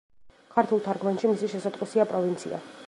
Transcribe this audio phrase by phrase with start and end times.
[0.55, 2.67] ქართულ თარგმანში მისი შესატყვისია პროვინცია.